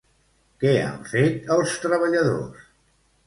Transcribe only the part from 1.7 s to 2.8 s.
treballadors?